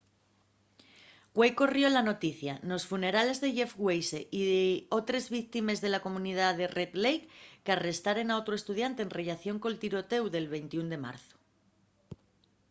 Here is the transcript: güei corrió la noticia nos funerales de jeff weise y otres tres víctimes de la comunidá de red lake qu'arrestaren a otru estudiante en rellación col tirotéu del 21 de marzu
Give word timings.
güei 1.35 1.51
corrió 1.59 1.87
la 1.95 2.07
noticia 2.09 2.53
nos 2.69 2.83
funerales 2.91 3.37
de 3.43 3.49
jeff 3.57 3.73
weise 3.85 4.21
y 4.39 4.41
otres 4.99 5.03
tres 5.07 5.25
víctimes 5.37 5.81
de 5.83 5.89
la 5.93 6.03
comunidá 6.05 6.47
de 6.59 6.65
red 6.77 6.91
lake 7.03 7.29
qu'arrestaren 7.63 8.29
a 8.29 8.39
otru 8.41 8.53
estudiante 8.57 8.99
en 9.03 9.15
rellación 9.19 9.57
col 9.63 9.79
tirotéu 9.81 10.25
del 10.35 10.47
21 10.55 10.91
de 10.93 10.97
marzu 11.05 11.35